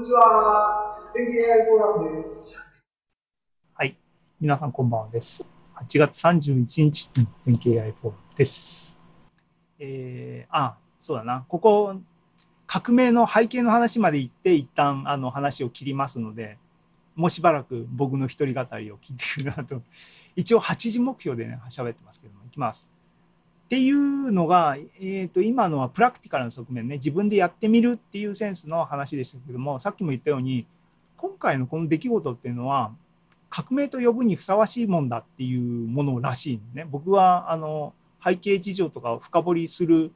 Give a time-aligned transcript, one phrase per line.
[0.00, 0.98] にちは。
[1.12, 2.66] 天気 AI フォーラムです。
[3.74, 3.98] はい。
[4.40, 5.44] 皆さんこんばんはです。
[5.76, 7.10] 8月31日、
[7.44, 8.98] 天気 AI フォーラムです。
[9.78, 11.44] えー、あ、そうだな。
[11.46, 11.96] ここ、
[12.66, 16.56] 革命の背景の話まで行って、一旦あの話を切りますので、
[17.14, 19.82] もうしばらく僕の一人語りを聞いてくるなと。
[20.34, 22.88] 一応8時目標でね、喋ってますけども、いきます。
[23.70, 26.96] っていうのが、えー、と今のはプラクティカルな側面ね。
[26.96, 30.66] 自分でやってみるっていうセンスの話でしたけどもさっきも言ったように
[31.16, 32.90] 今回のこの出来事っていうのは
[33.48, 36.84] 革命と呼ぶにふさわしいもんだっていうものらしいね。
[36.90, 40.10] 僕はあの背景事情とかを深掘りする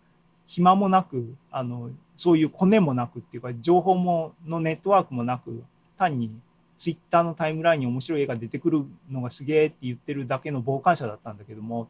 [0.49, 5.63] 暇もなくあのそういうコネもなくっていうか情報ものネットワークもなく
[5.97, 6.33] 単に
[6.77, 11.87] ツイッターのタイムラインに面白い絵が出てくるのがすげえって言ってるだけの傍観者だったんだけども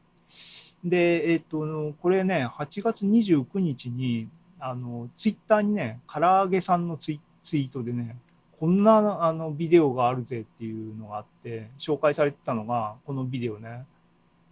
[0.84, 8.16] で、えっ、と、これね、8月29日に、あの、ツイッターにね、唐揚げさんのツイツイートでね、
[8.58, 13.84] こんなあのビデオがあるぜっていうのがあって、紹介されてたのが、このビデオね。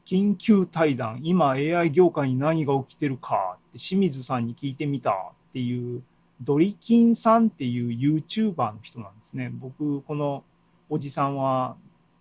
[0.05, 5.15] 緊急対談、今 AI 業界に何が起きてるかって清水さんに聞いてみたっ
[5.53, 6.03] ていう、
[6.41, 9.51] ドリキンさんっていう YouTuber の人なんですね。
[9.55, 10.43] 僕、この
[10.91, 11.77] おじさんは、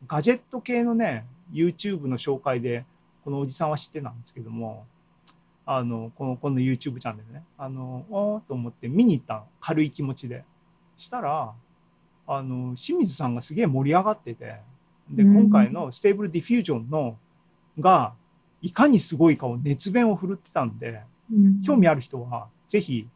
[0.07, 2.85] ガジェット系のね、YouTube の紹介で、
[3.23, 4.85] このおじさんは知ってたんですけども
[5.65, 10.43] あのこのこの YouTube チャンネルねあのおーと思って見に行ったの軽い気持ちで
[10.97, 11.53] したら
[12.27, 14.55] あの清水さんがすげえ盛り上がってて
[15.09, 17.17] で今回の Stable Diffusion の
[17.79, 18.13] が
[18.61, 21.01] いかにすごいかを熱弁を振るってたんで、
[21.65, 23.07] 興味ある人はぜひ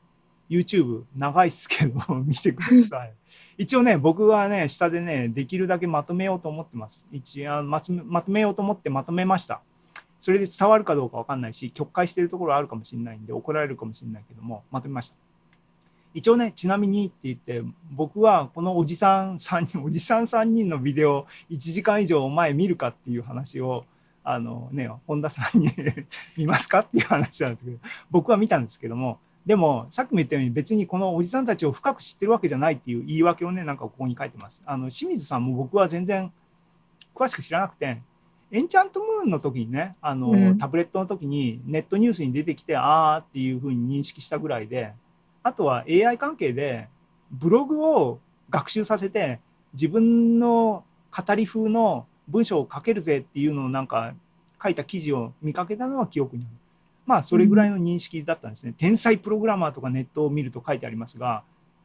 [0.50, 3.14] YouTube 長いっすけど 見てください。
[3.58, 7.08] 一応ね僕はね下でねできるだけまとめようと思ってます。
[7.12, 7.92] 一応まと
[8.28, 9.62] めようと思ってまとめました。
[10.26, 15.18] それで伝わるかどうか分かんないし曲解してるところあるかもしれないんで怒られるかもしれないけどもまとめました
[16.16, 23.86] 一応ねちなみにって言って僕はこのおじさん3人おじさん3人のビデオ1時間以上前見るかっていう話を
[24.24, 25.70] あのね本田さんに
[26.36, 27.78] 見ますかっていう話なんですけど
[28.10, 34.64] 僕は見たんですけどもでもさっきも言ったように別にこのおじさんたちを深く知ってるわけじゃないっていう言い訳をねなんかここに書いてます。
[34.66, 36.34] あの清水さんも僕は全然
[37.14, 38.02] 詳しく知らなくて
[38.56, 44.94] エンチャントムーンの時にねあの、うん、タブレットの時にネットニュースに出てきてああっていうふうに認識したぐらいで
[45.44, 46.88] あとは AI 関係で
[47.30, 49.42] ブログを学習させて
[49.74, 54.14] 自分の語り風の文章を書けるぜっていうのをなんか
[54.64, 56.52] 書いた記事を見かけたのは記憶にある。
[57.06, 58.70] まあそれぐらいの認識だったんですね。
[58.70, 61.44] うん、天才プログラマーとかネットを見ると書いてありますが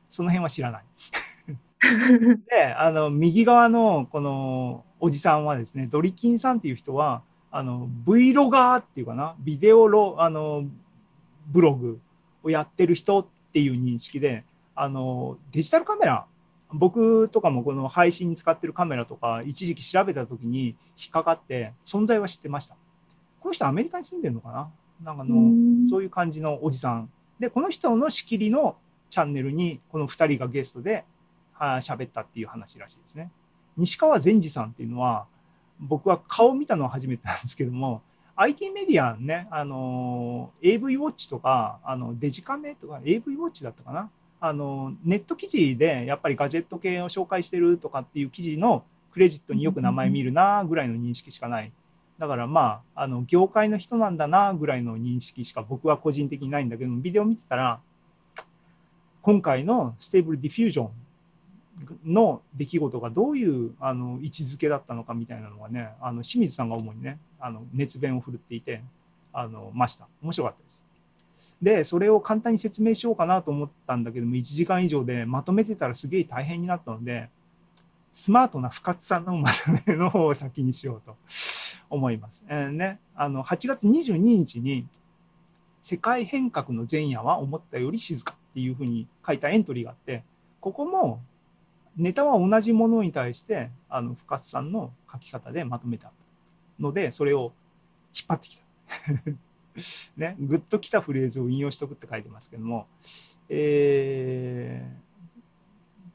[0.09, 0.85] その辺は知らない。
[2.51, 10.65] であの右側のこのおじさんはですねドリキンさんっていう人はあの Vlogger っていうかなビデオロあの
[11.49, 12.01] ブログ
[12.43, 16.27] をやってる人っていう認識であのデジタルカメラ
[16.73, 22.77] 僕とかもこの配信に使ってるカメラとか一時期調べた時に引っかかって存在は知ってました。
[23.41, 24.71] この人アメリカに住んでるのかな？
[25.03, 27.11] なんかのそういう感じのおじさん。
[27.41, 28.77] でこの人の仕切りの
[29.09, 31.05] チャンネルにこの2人がゲストで
[31.61, 33.31] 喋ったっていう話らしいですね。
[33.77, 35.27] 西川善治さんっていうのは
[35.79, 38.03] 僕は顔見たのは初めてなんですけども
[38.37, 44.11] IT メディアねあの AV ウォッチとかあのデジカメとか AV ウォッチだったかな？
[44.43, 51.73] あのネット記事でやっぱりガジェット系を紹介してるとかっていう記事のクレジットによく名前見るなぐらいの認識しかない
[52.19, 57.81] だからまああの業界の人なんだなぐらいの認識しか僕は個人的にないんだけどビデオ見てたら
[59.21, 60.91] 今回の Stable Diffusion
[62.05, 68.83] の出来事がどういうあの位置づけだったのかみたいなのがねあの清水さんが主にねあの熱弁を振るっていて
[69.33, 70.85] あのました面白かったです。
[71.63, 77.29] でそれを簡単に説明しようかなと思ったんだけども1時間以上でまとめてたらすげえ大変になったので
[78.13, 81.17] スマートな深津さんのまとめの方を先にしようと
[81.91, 82.45] 思います。
[82.49, 84.87] えー、ね、あの8月22日に
[85.83, 90.25] 「世界変革の前夜は思ったより静か」っていうふうに書いたエントリーがあって
[90.61, 91.21] ここも
[92.01, 96.13] ネタは同じものに対してあの深津さんの書き方でまとめた
[96.79, 97.53] のでそれを
[98.15, 98.65] 引っ張ってきた。
[100.17, 102.89] ね、グッときたフレーズを引用しとくって書いてますけども、
[103.49, 105.41] えー、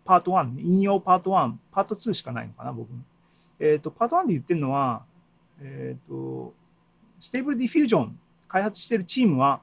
[0.03, 2.89] パート1、引用パート1、パート2しかないのかな、僕。
[3.59, 5.05] え、ー、と、パート1で言ってるのは、
[5.61, 6.53] え、ー、と、
[7.19, 8.19] Stable Diffusion
[8.49, 9.61] 開発してるチームは、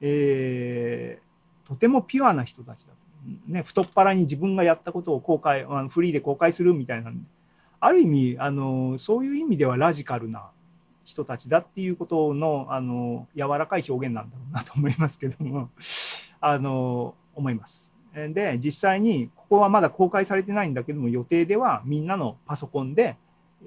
[0.00, 3.03] えー、とてもピュアな人たちだと。
[3.46, 7.12] ね、太っ腹に自分がやったことを公開フリーで公開するみたいな
[7.80, 10.50] ある意味あのそういう意味ではラジカルな
[11.04, 15.70] 人たちだっていうことのあの柔らかい表現なんだろうなと思いますけども
[16.40, 17.94] あの思います。
[18.14, 23.16] で、実際に、ここはまだ公開されてないんだけども、予定ではみんなのパソコンで、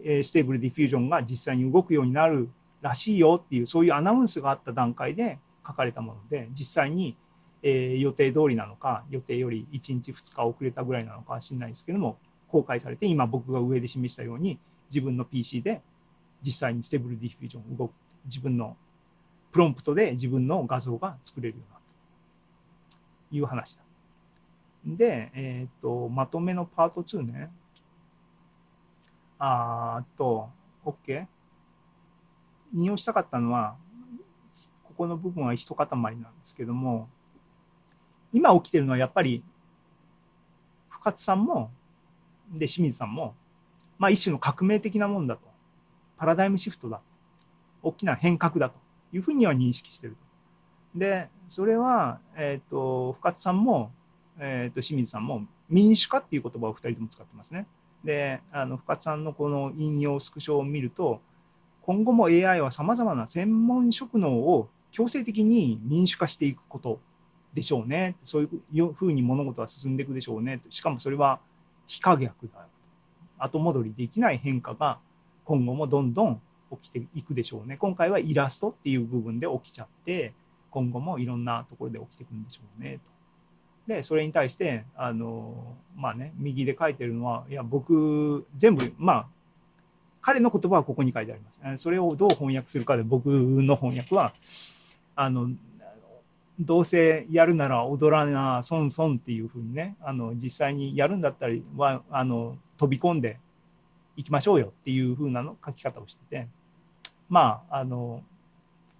[0.03, 2.49] えー Stable Diffusion が実際に動くようになる
[2.81, 7.17] らしいよっていう、そういうアナウンスがあった段階で書かれたもので、実際に、
[7.63, 12.17] えー予定通りなのか、予定より1日2日遅れたぐらいなのかは知らないですけども、
[12.47, 14.59] 公開されて、今僕が上で示したように、
[14.89, 15.81] 自分の PC で
[16.41, 17.91] 実際に Stable Diffusion 動く、
[18.25, 18.77] 自分の
[19.51, 21.79] プロンプトで自分の画像が作れるような
[23.29, 23.83] という話だ。
[24.85, 27.49] で、えっ、と、まとめのパート2ね。
[29.39, 30.49] あーっと、
[30.85, 31.27] OK。
[32.73, 33.75] 引用したかったのは、
[34.83, 37.09] ここの部分は一塊なんですけども、
[38.33, 39.43] 今起きてるのはやっぱり、
[40.89, 41.71] 深津さんも、
[42.51, 43.35] で、清水さんも、
[43.97, 45.41] まあ一種の革命的なもんだと。
[46.17, 47.01] パラダイムシフトだ。
[47.83, 48.75] 大きな変革だと
[49.13, 50.17] いうふうには認識してる。
[50.95, 53.91] で、それは、えっ、と、深津さんも、
[54.39, 57.67] えっ、と、清水さんも民主化っていう言葉を二人とも使ってますね。
[58.03, 61.21] で、あの、深津さんのこの引用スクショを見ると、
[61.81, 66.99] 今後も AI は様々な専門職能を強制的に民主化していくこと
[67.53, 68.15] でしょうね。
[68.23, 70.61] そういうふうに物事は進んでいくでしょうね。
[70.69, 71.39] しかもそれは
[71.87, 72.67] 非可逆だ。
[73.39, 74.99] 後戻りできない変化が
[75.45, 76.41] 今後もどんどん
[76.81, 77.77] 起きていくでしょうね。
[77.77, 80.33] 今回はイラストっていう部分で起きちゃって、
[80.71, 82.99] 今後もいろんなところで起きていくんでしょうね。
[82.99, 83.17] と
[83.87, 89.27] で、それに対して、あの、まあね、右で書いてるのは、いや、僕、全部、まあ、
[90.21, 91.61] 彼の言葉はここに書いてあります。
[91.77, 94.33] それをどう翻訳するかで、僕の翻訳は、
[95.15, 95.49] あの、
[96.59, 103.39] どうせやるなら踊らな、損損っていうふうにね、あの、実際にやるんだったらは、あの、飛び込んで
[104.15, 106.47] いきましょうよっていうふうなの書き方をしてて、
[107.29, 108.23] まあ、あの、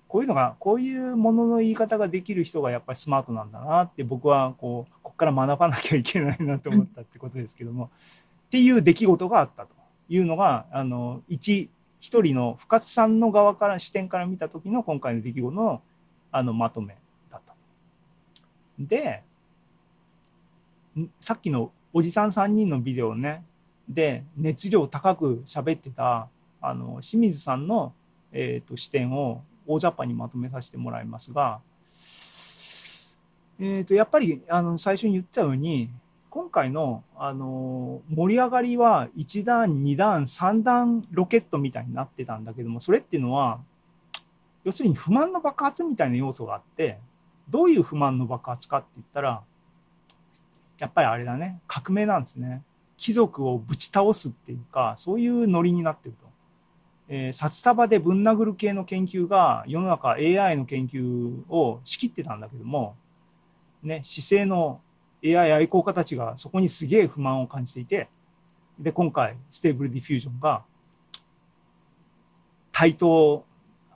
[0.07, 7.89] こういうのが、こういうものの言い方ができる人がやっぱりスマートなんだなって僕はこう、ここから学ばなきゃいけないなと思ったってことですけども、
[8.47, 9.69] っていう出来事があったと
[10.09, 11.69] いうのが、あの、一、
[11.99, 15.81] 一人の深津さんの側から、視点から見た時の今回の出来事の、
[16.31, 16.95] あの、まとめ。
[18.79, 19.23] で、
[21.19, 23.43] さっきのおじさん3人のビデオね、
[23.87, 26.27] で、熱量高く喋ってた、
[26.61, 27.93] あの、清水さんの、
[28.31, 31.59] えー、と視点を大雑把にまとめさせてもらいますが、
[33.59, 35.89] えー、とやっぱりあの最初に言ったように
[36.29, 43.59] 今回のあの盛り上がりは1段2段3段ロケットみたいになってたんだけどもそれっていうのは
[44.63, 46.99] 要するに不満の爆発みたいな要素があって
[47.49, 49.41] どういう不満の爆発かって言ったら
[50.79, 52.63] やっぱりあれだね革命なんですね
[52.97, 56.27] 貴族をぶち倒すっていうかそういうノリになってると。
[57.09, 62.97] えー札束でぶん殴る系の研究が世の中 AI の研究を仕切ってたんだけども、
[63.81, 64.81] ね、市井の
[65.23, 68.09] AI 愛好家たちがそこにすげえ不満を感じていて、
[68.79, 70.63] で、今回、 Stable Diffusion が
[72.71, 73.43] 対等、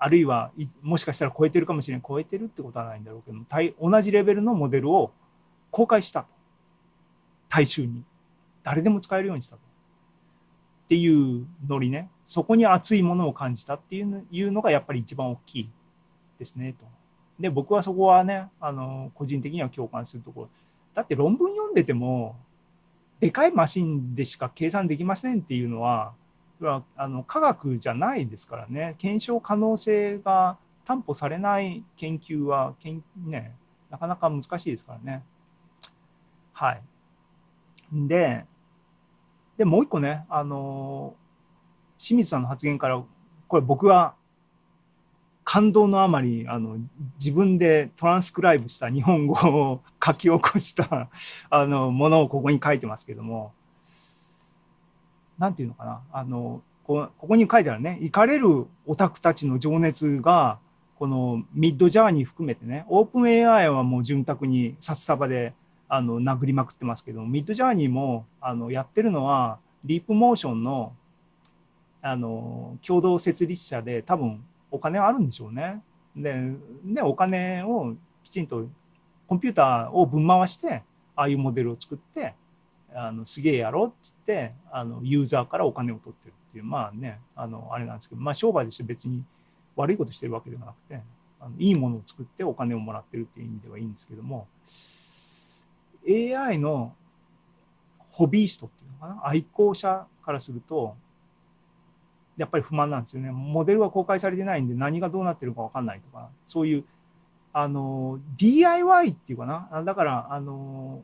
[0.03, 0.51] あるいは
[0.81, 2.03] もしかしたら超えてるかもしれない。
[2.07, 5.12] 超えてるってことはないんだろうけど、同じレベルのモデルを
[5.69, 6.27] 公開したと。
[7.50, 8.03] 大衆に。
[8.63, 9.62] 誰でも使えるようにしたと。
[10.86, 12.09] っていうノリね。
[12.25, 15.69] そこに熱いものを感じたっていうのいうのがやっぱり一番大きい
[16.39, 16.86] ですねと。
[17.39, 20.50] で、僕はそこはね、あの、個人的には共感するところ。
[20.95, 22.38] だって論文読んでても、
[23.19, 26.13] でかいマシンでしか計算できませんっていうのは、
[26.65, 28.96] はあの科学じゃないですからね。
[28.98, 33.56] 検証可能性が担保されない研究は、けんね、
[33.89, 35.24] なかなか難しいですからね。
[36.53, 36.82] はい。
[37.94, 38.46] で、
[39.58, 41.15] で、もう一個ね、あの
[41.98, 43.03] 清水さんの発言から、
[43.48, 44.15] これ僕は
[45.44, 46.77] 感動のあまり、あの、
[47.20, 51.10] 自分でトランスクライブした日本語を書き起こした、
[51.50, 53.53] あの、ものをここに書いてますけども、
[55.41, 60.60] なんていうのかな、あの、こここに書いてあるね、行かれるオタクたちの情熱が、
[61.00, 65.55] このミッドジャーニー含めてね、オープン AI はもう潤沢に札束で
[65.89, 70.93] あの殴りまくってますけど、ミッドジャーニーもあのやってるのは、リープモーションの
[72.03, 75.81] あの共同設立者で多分お金はあるんでしょうね。
[76.15, 76.36] で、
[76.83, 78.67] ね、お金をきちんと
[79.25, 80.83] コンピューターをぶん回して、
[81.15, 82.36] ああいうモデルを作って、
[82.93, 89.24] あのすげえやろうっつってあのユーザーからお金を取ってるっていうまあねあのあれなんですけど、まあ、商売として別に
[89.75, 91.01] 悪いことしてるわけではなくて
[91.39, 94.48] あのいいものを作ってお金をもらってるっていう意味ではいいんですけども
[96.07, 96.93] AI の
[98.00, 99.27] ホビーストっていうのかな？
[99.27, 100.95] 愛好者からすると
[102.38, 103.31] やっぱり不満なんですよね。
[103.31, 106.83] モデルは公開されてないんで何がどうなってるか分かんないとかそういう
[107.53, 109.83] あの DIY っていうかな？
[109.83, 111.03] だからあの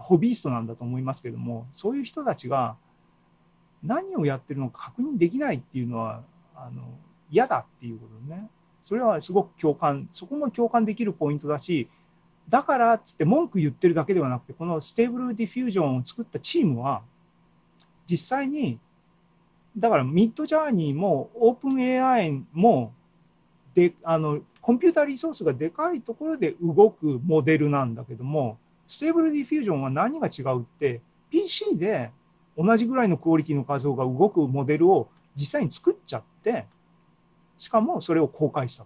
[0.00, 2.76] ホビーストなんだと思いますけどもそういう人たちが
[3.82, 6.22] 何をやってるのか確認できないっていうのは
[6.54, 6.82] あの
[7.30, 8.50] 嫌だっていうことね。
[8.82, 11.88] それはすごく共感そこも共感できるポイントだし
[12.48, 17.02] だからっつって文句言ってるだけではなくてこの Stable Diffusion を作ったチームは
[18.06, 18.78] 実際に
[19.76, 22.92] だからミッドジャーニーもオープン AI も
[23.74, 28.58] であのコンピューターリソースがでかいところで動くモデルなんだけども
[28.90, 32.10] Stable Diffusion は何が違うって PC で
[32.58, 36.66] 同じぐらいのクオリティの画像が動くモデルを実際に作っちゃって
[37.56, 38.84] しかもそれを公開した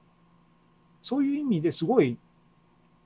[1.01, 2.19] そういう意味ですごい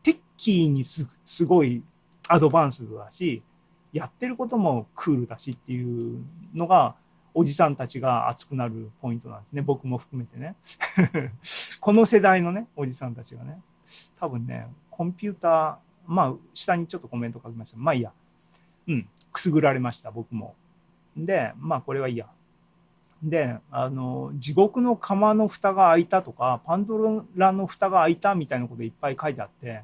[0.03, 1.85] techy にすすごい
[2.27, 3.45] アドバンスだし
[3.93, 6.21] やってることもクールだしっていう
[6.53, 6.97] のが
[7.33, 9.63] おじさんたちが熱くなるポイントなんですね。
[9.63, 10.57] 僕も含めてね。
[11.81, 13.61] この世代のねおじさんたちがね。
[14.19, 17.77] 多分ねコンピューターまあ下にちょっとコメント書きました。
[17.77, 18.13] まあいいや。
[18.89, 19.09] うん。
[19.31, 20.57] くすぐられました僕も。
[21.17, 22.27] でまあこれはいいや。
[23.23, 29.83] であの地獄の釜の蓋が開いたとかパンドラの蓋が開いたみたいなこといっぱい書いてあって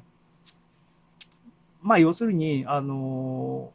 [1.81, 3.71] まあ要するにあの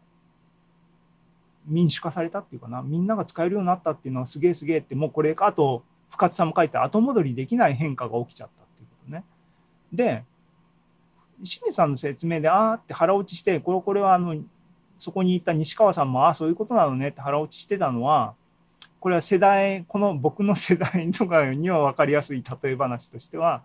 [1.67, 2.83] 民主化されたっていうかな。
[2.83, 9.25] みんなが使えるようになったっていうのはすげえすげえってもうこれあと深津さんも書いて後戻りできない変化が起きちゃったっていうことね。
[9.93, 10.25] で
[11.43, 14.37] 清水さんの説明であーって腹落ちしてこれこれはあの
[14.99, 18.35] そこにいた西川さんもああそういうことなのねって腹落ちしてたのは
[19.01, 23.63] これは世代この僕の世代とかには分かりやすい例え話としては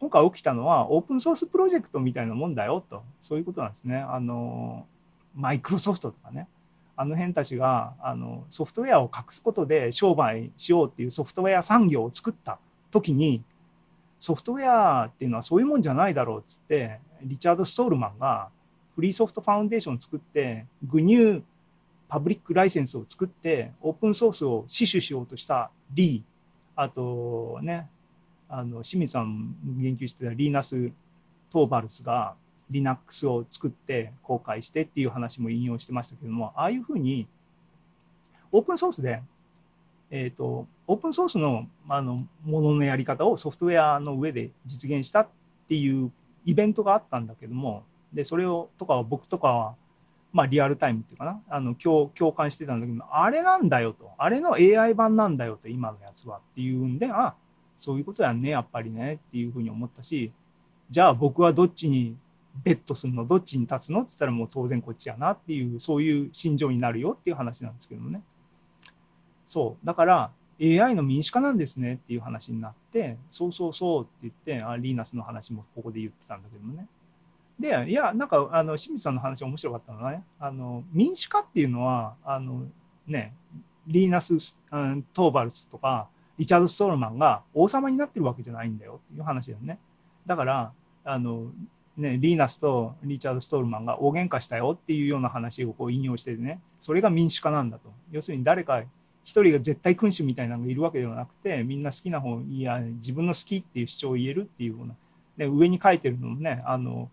[0.00, 3.96] 今回起きたのはオープンソースプロジェクトみたいなもんだよとそういうことなんですね。
[3.96, 4.86] あの
[5.34, 6.48] マイクロソフトとかね
[6.96, 12.58] あの辺たちがあのソフトウェアを隠すことで商売しようっていうソフトウェア産業を作った
[12.90, 13.42] 時に
[14.24, 18.48] ソフトウェアっていうのはそういうもんじゃないだろうっつってリチャード・ストールマンが
[18.94, 21.42] フリーソフトファウンデーションを作ってグニュー
[22.08, 26.30] パブリックライセンスを作ってオープンソースを死守しようとしたリー。
[26.74, 27.86] あとね
[28.48, 30.90] あの清水さん言及してたリーナス・
[31.50, 32.34] トーバルスが
[32.70, 37.28] Linux を作って公開してっていう話も引用してましたけどもああいうふうに
[38.52, 39.20] オープンソースで、
[40.16, 45.28] えーと、オープンソースのあのもののやり方をソフトウェアの上で実現したっ
[45.68, 46.12] ていう
[46.44, 49.74] イベントがあったんだけどもでそれをとかは僕とかは、
[50.32, 57.34] まあ、リアルタイムっていうかなあの共共感してたんだけどあれなんだよとあれの AI 版なんだよと今のやつはっていうんであ
[57.76, 60.30] そういうことやんねやっぱりねっていうふうに思ったし
[60.90, 62.16] じゃあ僕はどっちに
[62.62, 64.02] ベットするのどっちに立つの？
[64.02, 68.22] って言ったらもう当然こっちやなっていうそういう心情になるよっていう話なんですけどもね。
[69.46, 69.86] そう。
[69.86, 76.86] だから AI の民主化なんですねっていう話になってそうそうそうって言ってあリーナスの話もここで言ってたんだけどもね。
[77.58, 82.66] でいやなんかあの清水さんの話面白かったのはねあの民主化っていうのはあの
[83.06, 83.32] ね
[83.86, 84.34] リーナス、
[84.72, 86.08] うん、トーバルスとか
[86.38, 89.78] リチャード・ストールマンが王様になってるわけじゃないんだよっていう話だよね。
[90.26, 90.72] だから
[91.04, 91.52] あの
[91.96, 97.92] ね、リーナスとリチャード・ストールマンが大喧嘩したよっていうような話をこう引用しててねそれが民主化なんだと。
[98.10, 98.82] 要するに誰か
[99.24, 104.94] 一人が絶対君主みたいなのがいるわけではなくてみんな好きな方いや自分の好きっていう主張を言えるっていうような
[105.36, 107.10] で上に書いてるのもねあの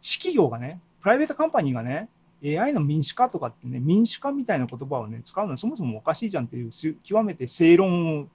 [0.00, 2.08] 私企業がねプライベートカンパニーがね
[2.44, 6.70] AI の民主化とかってね民主化みたいな言葉をね使うのはそもそもおかしいじゃんっていう
[7.04, 8.26] 極めて正論を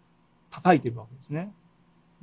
[0.50, 1.52] 叩いてるわけですね。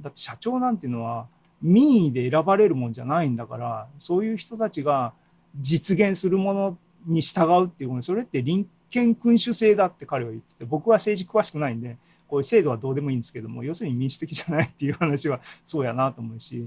[0.01, 1.27] だって社長なんていうのは
[1.61, 5.13] 民意で選ばれるもんじゃないんだからそういう人たちが
[5.61, 11.97] 実現するものに従うっていうそれって林権君主制だって彼は言ってて僕は政治詳しくないんで
[12.29, 16.65] こういう制度はどうでもいいんですけども要するに民主的じゃないっていう話はそうやなと思うし、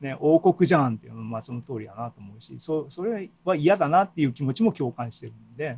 [0.00, 5.76] ね、王国じゃんっていうのはまあその通りやなと思うしそそれは嫌だなっていう気持ちも共感してるんで、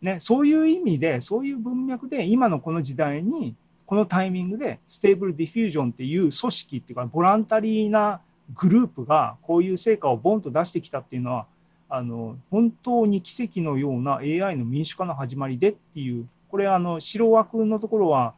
[0.00, 8.20] ね、そういう意味でそういう文脈で今のこの時代にこのタイミングで Stable Diffusion っていう組織っていうかボランタリーな
[8.54, 11.46] グループがこういう成果をボンと出してきたっていうのは
[11.94, 18.34] あの本当に奇跡のような AI の民主化の始まりでっていうこれあの白枠のところは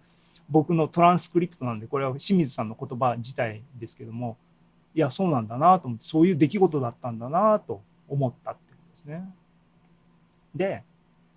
[0.50, 4.36] 僕のトランスクリプトなんでこれは清水さんの言葉自体ですけども
[4.94, 9.24] いやそうなんだなと思ってそういう出来事だったんだなと思ったってことですね。
[10.54, 10.82] で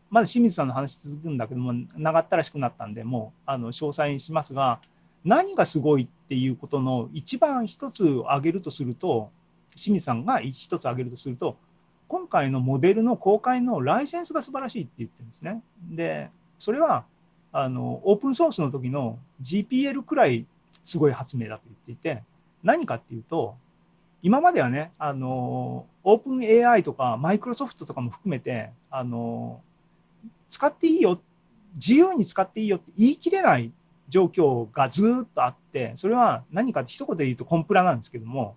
[0.10, 4.82] まず清水さんの話続くんだけども長ったらしくなったんでもうあの詳細にしますが
[5.24, 9.32] 何がすごいっていうことの一番一つ挙げるとすると
[9.76, 11.58] 清水さんが一つ挙げるとすると
[12.10, 15.62] 今回のモデルの公開のライセンスが素晴らしいって言ってるんですね。
[15.90, 17.06] でそれは
[17.54, 20.46] あのオープンソースの時の GPL くらい
[20.84, 22.24] すごい発明だと言っていて
[22.64, 23.56] 何かっていうと
[24.22, 29.62] 今まではね、あの、オープン AI とかマイクロソフトとかも含めて、あの、
[30.50, 31.22] 使っていいよ、
[31.76, 33.72] 自由に使っていいよって言い切れない
[34.10, 38.56] 状況がずっとあって、それは何かって一言で言うとコンプラなんですけども、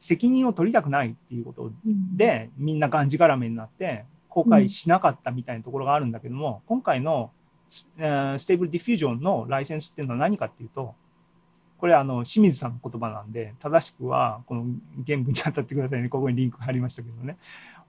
[0.00, 1.72] 責任を取りたくないっていうこと
[2.16, 7.30] で、みんながんじがらめになって、公開しなかったみたいなところがあるんだけども、今回の
[7.68, 10.94] Stable Diffusion のライセンスっていうのは何かっていうと、
[11.78, 14.64] これあの清水さんの言葉なんで、正しくはこの
[15.06, 16.08] 原文に当たってくださいね。
[16.08, 17.36] ここにリンク貼りましたけどね。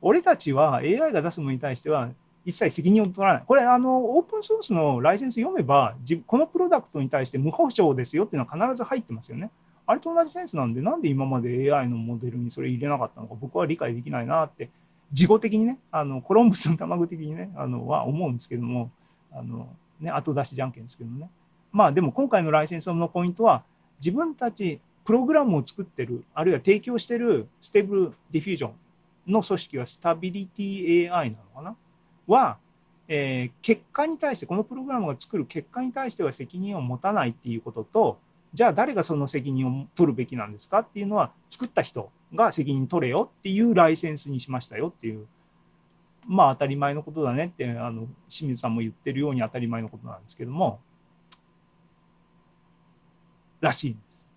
[0.02, 2.10] 俺たちは AI が出すものに対しては
[2.46, 3.44] 一切責任を取らない。
[3.46, 9.52] これあのオープンソースのライセンス読めば、じこのプロダクトに対して無保証ですよっていうのは必ず入ってますよね。
[9.88, 14.70] あれと同じセンスなんで、なんで今まで AI のモデルにそれ入れなかったのか僕は理解できないなって、
[15.14, 18.92] 事後的にね、あのコロンブスの卵的にね、あのは思うんですけども、
[19.32, 19.70] あの
[20.02, 21.30] ね、後出しじゃんけんですけどね。
[21.72, 23.64] まあでも今回のライセンスのポイントは、
[24.00, 31.76] 自分たちプログラムを作ってる、あるいは提供してる Stable Diffusion の組織はスタビリティ AI なのかな？
[32.28, 32.58] は、
[33.08, 38.20] えー結果に対して、このプログラムが作る結果に対しては責任を持たないっていうことと、
[38.54, 45.28] じゃあ誰がその責任を取るべきなんですかっていうのは、作った人が責任取れよっていうライセンスにしましたよっていう、
[46.26, 50.80] まあ当たり前のことだねって、あの清水さんも言ってるように当たり前のことなんですけども、
[53.60, 54.28] らしいんです。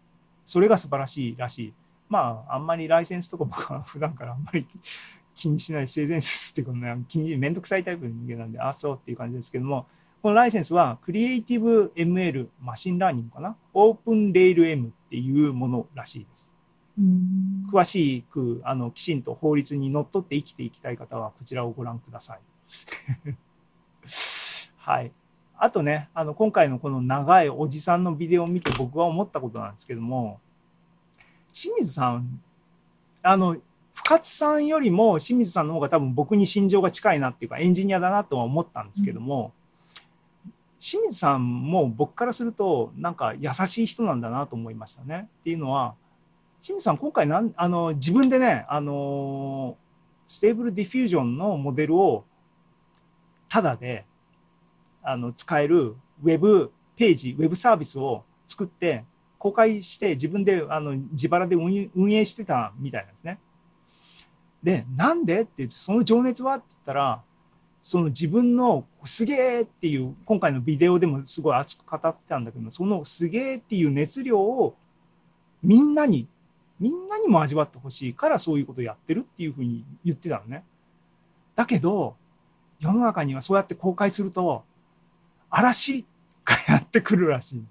[0.44, 1.74] それが素晴らしいらしい。
[2.08, 4.66] まあ、あんまりライセンスとか僕は普段からあんまり
[5.36, 9.86] 気にしない性善説っていうかね、気にめんどくさいタイプの人間なんであ、あ、そうっていう感じですけども、
[10.22, 13.56] このライセンスはクリエイティブ ML マシンラーニングかな？
[13.72, 16.52] オープンレール M っていうものらしいです。
[16.98, 22.40] うん詳しくあのきちんと法律にのっとって生きていきたい方はこちらをご覧ください。
[24.76, 25.12] はい。
[25.56, 30.40] あとね、あの今回のこの長いおじさんのビデオを見て僕は思ったことなんですけども、
[31.52, 32.42] 清水さん、
[33.22, 33.56] あの、
[33.92, 39.52] 深津さんよりも清水さんの方が多分僕に心情が近いなっていうかエンジニアだなとは思ったんですけども、
[40.80, 45.28] 清水さんも僕からするとなんか優しい人なんだなと思いましたね。
[45.40, 45.94] っていうのは、
[46.62, 49.76] 清水さん、今回なんあの自分でね、あの
[50.26, 52.24] Stable Diffusion のモデルを
[53.50, 54.06] タダで
[55.02, 59.04] あの使えるウェブページ、ウェブサービスを作って
[59.38, 63.38] 公開して自分であの自腹で運営してたみたいなんですね。
[64.62, 67.22] で、なんでって、その情熱はって言ったら、
[67.82, 74.76] その自分のすげーっていう、今回のビデオでもすごい熱く語ってたんだけど、そのすげーっていう熱量を
[75.62, 76.26] みんなに
[76.80, 80.64] みんなにも味わってほしいからそういうことをやってるっていうふうに言ってたのね。
[81.54, 82.16] だけど、
[82.80, 84.64] 世の中にはそうやって公開すると、
[85.50, 86.06] 嵐
[86.42, 87.64] がやってくるらしい。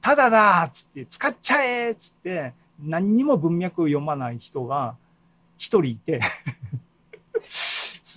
[0.00, 4.96] ただだっつって、使っちゃえっつって、何にも文脈を読まない人が
[5.58, 6.20] 一人いて、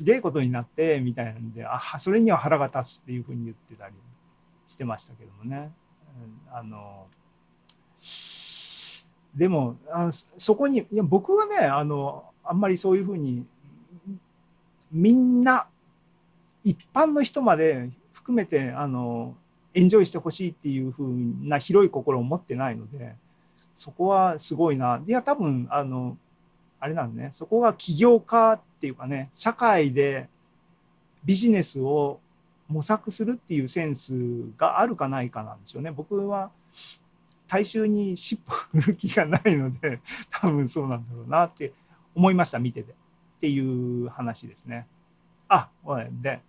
[0.01, 3.93] すげえことになって、みたいなんで、あ、それには腹が立つっていうふうに言ってたり
[4.65, 5.71] してましたけどもね。
[6.51, 7.05] あの、
[9.35, 13.45] でもあそこにいや僕はねあのあんまりそういうふうに
[14.91, 15.67] みんな
[16.63, 19.35] 一般の人まで含めてあの
[19.75, 23.15] エンジョイしてほしいっていうふうな広い心を持ってないので
[23.75, 26.17] そこはすごいないや多分あの
[26.81, 27.29] あれなんね。
[27.31, 30.27] そこが起業家っていうかね社会で
[31.23, 32.19] ビジネスを
[32.67, 34.13] 模索するっていうセンス
[34.57, 35.91] があるかないかなんですよね。
[35.91, 36.51] 僕は
[37.47, 39.99] 大衆に尻尾振る気がないので
[40.31, 41.71] 多分そうなんだろうなって
[42.15, 42.91] 思いました見てて。
[42.91, 42.95] っ
[43.41, 44.87] ていう話ですね。
[45.47, 45.69] あ
[46.21, 46.41] で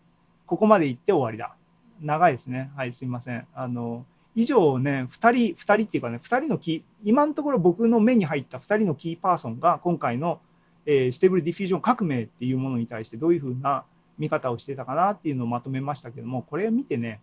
[0.46, 1.56] ここまで行って終わりだ。
[2.00, 2.70] 長いですね。
[2.76, 3.46] はいすいません。
[3.54, 10.40] あの以上ね2人2人っていうかね2人のキー今のところ僕の目に入った2人のキーパーソンが今回の、
[10.86, 13.84] えー Stable Diffusion 革命っていうものに対してどういうふうな
[14.18, 17.20] 見方をしてたかなっていうのをまとめましたけどもこれを見てね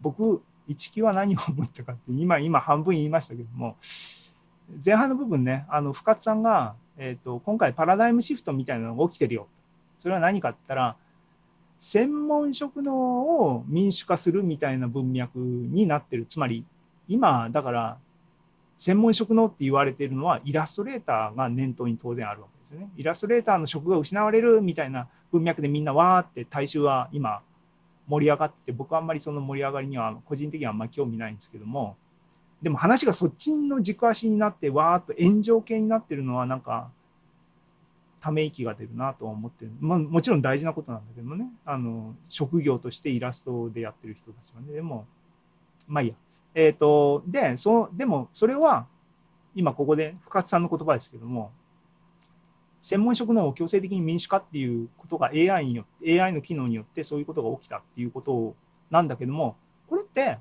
[0.00, 3.76] 僕一木は何を思ったかって今今半分言いましたけども
[4.84, 9.46] 前半の部分ねあの深津さんが、えー、と今回パラダイムシフトみたいなのが起きてるよ。
[9.98, 10.96] それは何かって言ったら
[11.78, 16.26] 専門職能を民主化するみたいな文脈になってる。
[16.26, 16.64] つまり
[17.08, 17.98] 今だから
[18.76, 22.90] 専門職能って言われてるのはイラストレーターが念頭に当然あるわけですよね。
[22.96, 27.40] イラストレーターの職が失われるみたいな文脈でみんなわーって大衆は今
[28.06, 31.96] 盛り上がってて僕はあんまりその盛り上がりには個人的にはあんまり興味ないんですけども。
[32.62, 36.90] でも話がそっちの軸足になってわーっと炎上系になってるのはなんか
[38.20, 41.46] ため息が出るなとは思ってる、まあ、もちろん大事なことなんだけどもね。
[41.64, 44.72] あの職業としてイラストでやってる人たちはね。
[44.72, 45.06] でも
[45.86, 46.14] まあいいや。
[46.54, 48.86] えっ、とでそでもそれは
[49.54, 51.52] 今ここで深津さんの言葉ですけども
[52.80, 58.54] 専門職能を強制的に民主化っていうことが AI によって AI の機能によってそういうことが起きたっていうこと
[58.90, 59.56] なんだけども
[59.88, 60.38] これって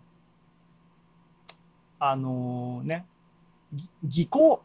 [1.99, 3.05] あのね
[4.03, 4.61] 技巧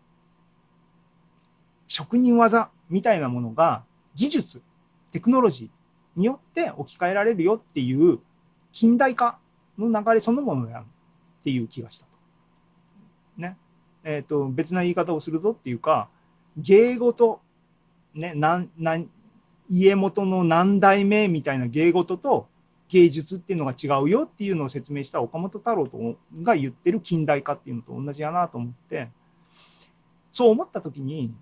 [1.88, 4.62] 職人技みたいなものが技術
[5.11, 8.20] テクノロジーによって置き換えられるよっていう
[8.70, 9.38] 近代化
[9.78, 10.85] の流れそのものやっ
[11.42, 12.12] ていう気がしたと。
[13.38, 13.57] ね。
[14.05, 16.09] えっ、ー、と別な言い方をするぞっていうか
[16.57, 17.40] 芸事
[18.14, 19.09] ねなんなん
[19.70, 22.48] 家元の何代目みたいな芸事と
[22.88, 29.09] 芸術っていうのが違うよっていうのを説明した岡本太郎とが言ってる近代化っていうのと同じやなと思って
[30.31, 31.33] そう思った時に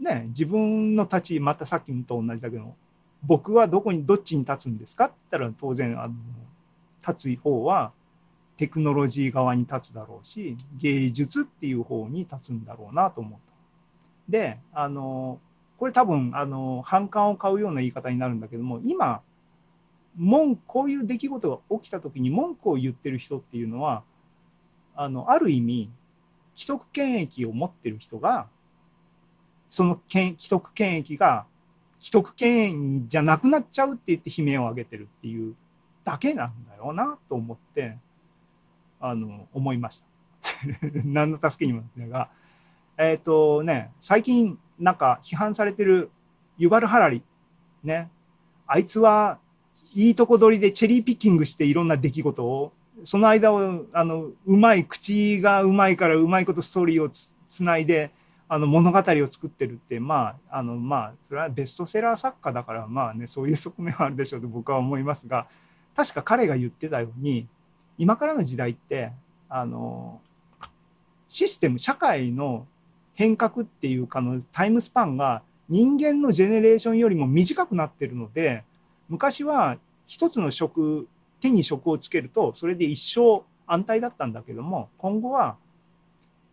[0.00, 2.74] ね自分の立ちまたさっきと同じだけど
[3.22, 6.14] 僕はどこにどっちに立つんですかって言ったら当然あの
[7.06, 7.92] 立つ方は
[8.56, 13.46] テクノロジー側に立つだろうし芸術っていう方に立つんだろうなと思った。
[14.28, 15.38] であの
[15.78, 19.20] これ多分あの反感を買うような言い方になるんだけども今
[20.16, 24.02] 文こういう出来事が起きた時に文句を言ってる人っていうのは
[24.94, 25.90] あのある意味
[26.54, 28.48] 既得権益を持ってる人が
[29.68, 31.44] その既得権益が
[32.00, 35.54] 既得権益じゃなくなっちゃうって言って悲鳴を上げてるっていう
[36.04, 37.96] だけなんだよなと思って
[39.00, 40.06] あの思いました。
[41.04, 42.28] 何の助けにもなってないが
[42.96, 46.10] えっ、ー、とね最近なんか批判されてる
[46.58, 47.22] ユバル・ハラリ
[47.82, 48.10] ね
[48.66, 49.38] あいつは
[49.94, 52.72] いいとこ取りでチェリーピッキングしていろんな出来事を
[53.04, 58.10] その間をあのうまい口がうまいからうまいことストーリーをつつないで
[58.48, 65.46] あの物語を作ってるってまああのまあそれはベストセラー作家だからまあねそういう側面はあるでしょうと僕は思いますが
[65.96, 67.46] 確か彼が言ってたように
[67.98, 69.10] 今からの時代って
[69.48, 70.20] あの
[71.26, 72.66] システム社会の
[73.14, 78.62] 変革っていうかのタイムスパンが人間のジェネレーションよりも短くなってるので
[79.08, 81.08] 昔は一つの職
[81.40, 85.56] 手に職をつけるとそれで一生安泰だったんだけども今後は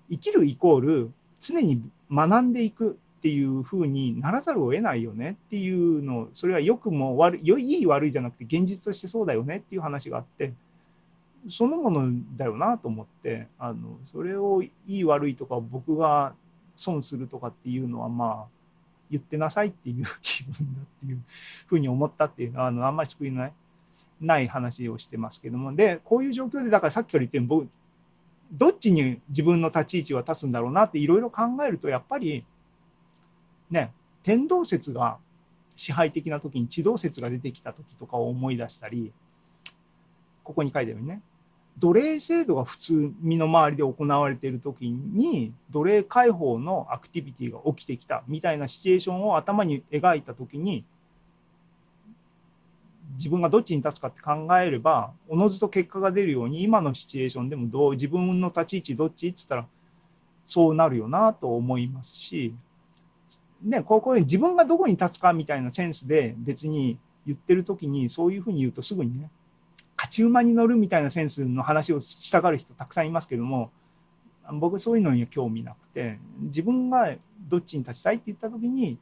[0.10, 1.12] 生きるイコール
[1.43, 10.53] 常に学んでいくっていうふうにならざるを得ないよねっていうのそれは良くも悪いいい悪いじゃなくて現実としてそうだよねっていう話があって
[11.49, 16.34] そのものだよなと思ってあのそれをいい悪いとか僕が
[16.75, 18.53] 損するとかっていうのはまあ
[19.12, 21.21] 言ってなさいっていう気分だっていう
[21.67, 23.53] ふうに思ったっていうのはあのあんまり救いない
[24.19, 25.75] ない話をしてますけども。
[25.75, 27.67] でこういう状況でだからさっきから言って僕
[28.53, 32.45] どっちに自分の立ち位置は立つんだろうなっていろいろ考えるとやっぱり
[33.71, 35.17] ね天動説が
[35.75, 39.11] 支配的な時に地動説が出てきた時とかを思い出したり
[40.43, 41.21] ここに書いてあるようにね
[41.79, 50.85] 奴隷制度が普通身の回りで行われている時に奴隷解放のアクティビティが起きてきたみたいなシチュエーションを頭に描いた時に
[53.13, 59.65] 自分がどっちに立つかって考えればおのずと結果が出るように今のシチュエーションでもどう自分の立ち位置どっちっつったら
[60.45, 62.54] そうなるよなと思いますし、
[63.62, 69.30] ね、ここで自分がどこに立つかみたいなセンスで別に言ってる時にそういうふうに言うとすぐにね
[69.97, 73.71] 勝ち馬に乗るみたいなセンスの話をしたがる人たくさんいますけども
[74.52, 77.15] 僕そういうのには興味なくて自分が
[77.47, 78.97] どっちに立ちたいって言った時に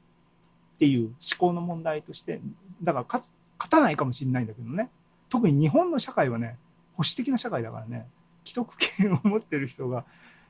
[0.76, 2.40] っていう思考の問題として
[2.84, 4.90] だから勝つ勝たないかもしれないんだけどね。
[5.30, 6.58] 特に日本の社会はね
[6.94, 8.08] 保守的な社会だからね。
[8.44, 10.04] 既得権を持ってる人が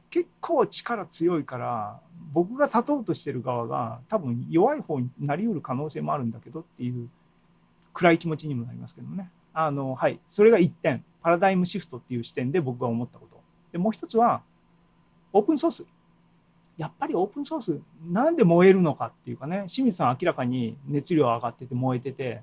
[0.10, 2.00] 結構力強いから
[2.32, 7.10] 僕が立とうとしてる側が多分弱い方になりうる可能性もあるんだけどっていう
[7.93, 9.30] 暗い気持ちにもなりますけどね。
[9.54, 11.04] あのはい、それが1点。
[11.21, 13.41] パラダイムシフトっていう視点で僕が思ったこと。
[13.74, 14.41] でもう一つは
[15.34, 15.86] オープンソース。
[16.78, 19.65] やっぱりオープンソースなんで燃えるのかっていうかね。
[19.67, 22.41] 清水さん明らかに熱量上がってて燃えてて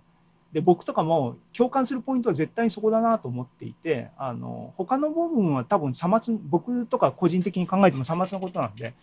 [0.53, 8.95] で僕とかも共感するポイントは絶対にそこだなと思っていてあの他の部分は多分さまつ僕とか個人的に考えてもさまつなことなんで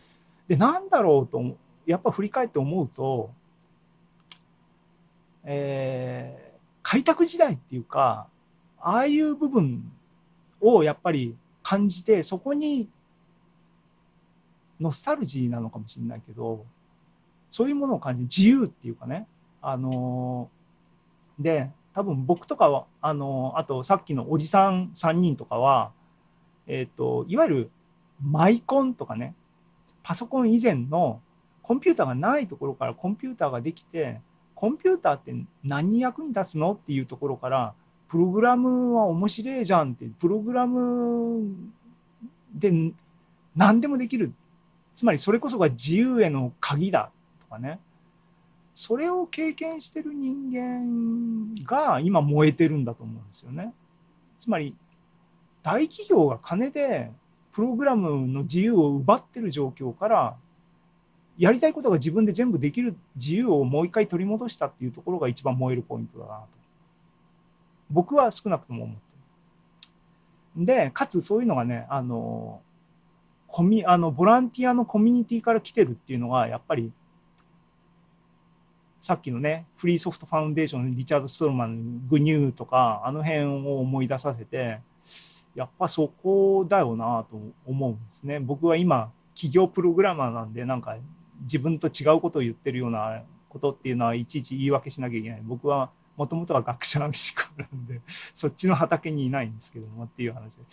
[0.48, 1.56] でなんだろうと
[1.86, 3.30] やっぱ振り返って思うと、
[5.44, 6.46] えー
[6.88, 8.28] 開拓時代っていうか
[8.80, 9.92] ああいう部分
[10.62, 12.88] をやっぱり感じてそこに
[14.80, 16.64] ノスタルジーなのかもしれないけど
[17.50, 19.26] そういうものを感じる自由っていうかね
[19.64, 20.52] あの
[21.40, 25.92] で多分僕とかはあのあとさっきのおじさん3人とかは、
[26.68, 27.72] えーと、いわゆる
[28.22, 29.34] マイコンとかね
[30.04, 31.22] パソコン以前の
[31.62, 34.22] コンピューターがないところからコンピューターができて
[34.54, 37.74] コンピューターって何に役に立つのっていうところから
[38.08, 41.44] プログラムは面白いじゃんってプログラム
[42.54, 42.72] で
[43.56, 44.34] 何でもできる。
[44.94, 47.80] つまりそれこそが自由への鍵だとかね。
[48.76, 53.74] それを経験してる人間が今燃えてるんだと思うんですよね。
[54.38, 54.76] つまり
[55.64, 57.10] 大企業が金で
[57.54, 60.36] プログラムの自由を奪ってる状況から
[61.38, 66.48] やりたいことが自分で全部できる自由をもう一回取り戻したっていうところが一番燃えるポイントだなと
[67.90, 69.02] 僕は少なくとも思って
[70.58, 70.66] る。
[70.66, 72.62] でかつそういうのがねあの
[73.48, 76.92] コミあのボランティアのコミュニティから来てるっていうのがやっぱり
[79.06, 84.80] さっきのねフリーソフトファウンデーションリチャード・ストーマングニューとかあの辺を思い出させて
[85.54, 88.40] やっぱそこだよなと思うんですね。
[88.40, 90.98] 僕は今企業プログラマーなんでなんか
[91.42, 98.02] 自分と違うことを言ってるようなことっていうのはいちいち言い訳しなきゃいけない僕はもともとは学者の思考なんで
[98.34, 100.64] そっちの畑にいないんですけどもっていう話で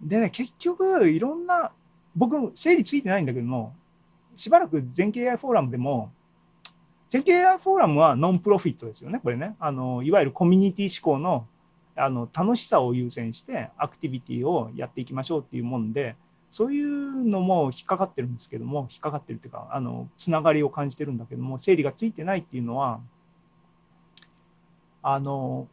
[0.00, 1.70] でね結局いろんな
[2.16, 3.76] 僕も整理ついてないんだけども
[4.36, 6.10] しばらく全経 AI フォーラムでも
[7.14, 9.54] 全経 AI フォーラムはノンプロフィットですよねこれね。
[9.60, 11.46] あのいわゆるコミュニティ思考の
[11.94, 16.16] あの楽しさを優先してアクティビティをやっていきましょうっていうもんで
[16.50, 22.98] そういうのも引っかかってるんですけども引っかかってるっていうかあのつながりを感じてるんだけども整理がついてないっていうのは
[25.00, 25.68] あの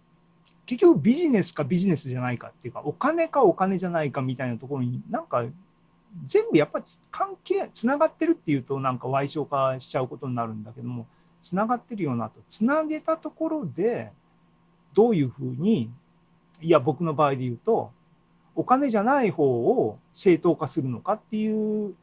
[0.68, 5.44] 結局ビジネスかビジネスじゃないかっていうかお金かお金じゃないかみたいなところになんか
[6.24, 11.08] 全部やっぱり関係つながってるっていうとなんか歪償化しちゃうことになるんだけども
[11.42, 12.40] つながってるよなと。
[12.50, 14.12] つなげたところで
[14.94, 15.90] どういうふうに
[16.62, 17.92] いや僕の場合で言うと
[18.56, 21.96] お金じゃない方を正当化するのかっていう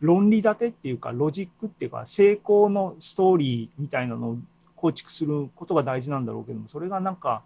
[0.00, 4.38] 論理立てっていうかロジックっていうか成功のストーリーみたいなのを
[4.74, 7.42] 構築することが大事なんだろうけどもそれがなんか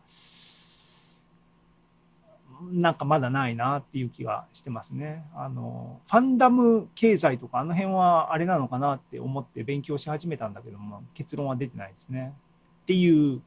[2.71, 5.25] なんかまだないなっていう気がしてますね。
[5.35, 12.35] あのファンダム経済とかあの辺はあれなのかなって思って勉強し始めたんだけども結論は出てないですね。
[12.83, 13.41] っていう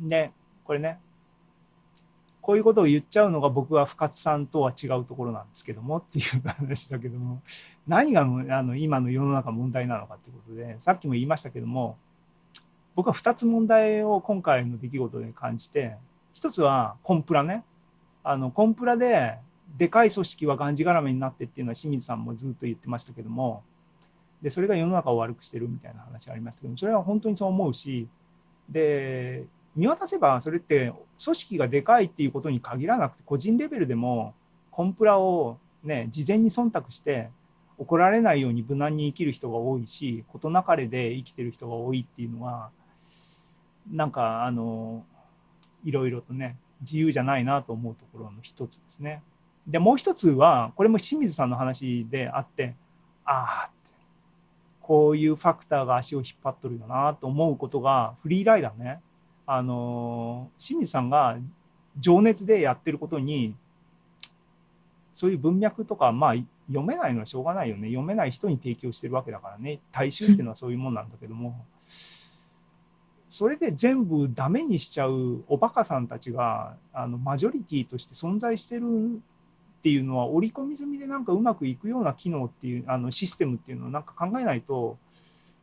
[0.00, 0.32] ね
[0.64, 0.98] これね
[2.40, 7.42] こういうことを言っちゃうのが僕は深津さんとは違うところなんですけどもっていう話だけども
[7.86, 11.98] 何があの今の世の中問題なのかってことでさっきも言いましたけども
[12.94, 15.96] 僕は2つ問題を今回の出来事で感じて
[16.32, 17.64] 一つはコンプラね。
[18.24, 19.38] あのコンプラで
[19.76, 23.62] でかい組織はがんじがらめになってっていうのは清水さんもずっと言ってましたけども。
[24.42, 28.08] でそれが世の中を悪くしてるみたいな話ありましたけどそれは本当にそう思うし。
[28.68, 34.34] で見渡せばそれって組織がでかいっていうことに限らなくて個人レベルでも
[34.70, 37.30] コンプラをね事前に忖度して
[37.78, 42.70] 怒られないように無難に生きる人が多いし事なかれで生きてる人が多いっていうのは
[43.90, 45.04] なんかあの
[45.84, 49.22] いろいろとね自由じゃないなと思うところの一つですね。
[49.66, 52.74] でもう一つはこれも清水さんの話であって
[53.24, 53.92] ああって
[54.80, 59.00] こういうファクターが足を引っ張っとるよなと思うことがフリーライダーね。
[59.46, 61.38] あの清水さんが
[61.98, 63.54] 情熱でやってることに
[65.14, 66.34] そういう文脈とかまあ
[66.68, 67.88] 読めないのはしょうがないよね。
[67.88, 69.80] 読めない人に提供してるわけだからね。
[69.90, 71.64] 大衆っていうのはそういうもんなんだけども。
[73.28, 84.96] それで全部ダメにしちゃうおバカさんたちがあのマジョリティとして存在してるっていうのは織り込み済みでなんかうまくいくような機能っていうあのシステムっていうのをなんか考えないと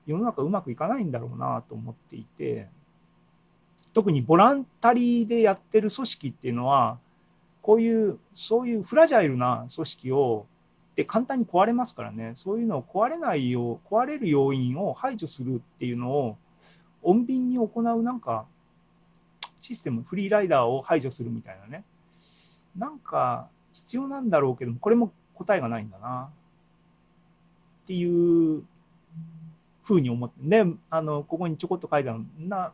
[0.06, 2.68] 世の中うまくいかないんだろうなと思っていて。
[3.96, 7.00] 特にボランタリーでやってる組織っていうのは
[7.62, 10.46] こういうそういうフラジャイルな組織を
[10.98, 16.38] で簡単に壊れますからねそういうのを壊れないよう壊れる要因を排除するっていうのを
[17.06, 18.46] 穏便に行うなんか
[19.62, 21.84] システムフリーライダーを排除するみたいなね。
[22.78, 26.30] なんか必要なんだろうけどもこれも答えがないんだな。
[27.84, 28.64] っていう
[29.84, 30.36] ふうに思って。
[30.42, 32.74] であのここにちょこっと書いてあるな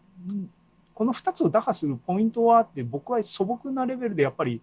[0.93, 4.61] この2つを打破するポイントはって僕は素朴なレベルでやっぱり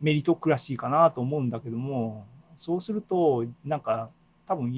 [0.00, 4.10] メリトクラシーかなと思うんだけどもそうするとなんか
[4.46, 4.72] 多分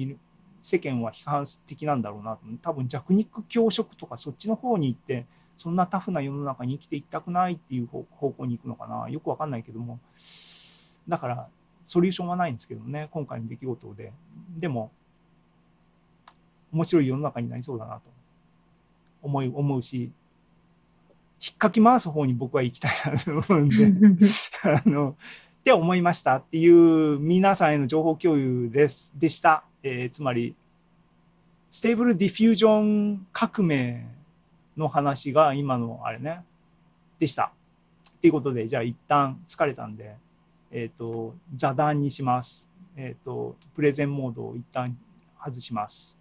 [0.65, 9.99] 世間は批判的なんだろうなと多分弱肉強食とかそっちの方に行ってそんなタフな世の中に生きていきたくないっていう方向に行くのかなよくわかんないけども。
[11.07, 11.47] だから
[11.83, 14.11] ソリューションはないんですけどね今回の出来事で。
[14.57, 14.91] でも
[16.73, 18.01] 面白い世の中になりそうだなと
[19.21, 20.11] 思い思うし
[21.39, 23.85] 引っかき回す方に僕は行きたいなと思うんで。
[24.65, 25.15] あの
[25.59, 30.55] って思いましたっていう皆さんへの情報共有ですでした、えー、つまり
[31.71, 34.05] Stable Diffusion 革命
[34.75, 36.43] の話が今のあれね
[37.19, 37.51] でした
[38.21, 40.15] ということでじゃあ一旦疲れたんで
[40.71, 42.67] えっ、ー、と座談にします
[42.97, 44.97] えっ、と、プレゼンモードを一旦
[45.43, 46.14] 外します。